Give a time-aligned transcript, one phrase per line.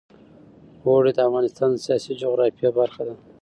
[0.85, 3.15] اوړي د افغانستان د سیاسي جغرافیه برخه ده.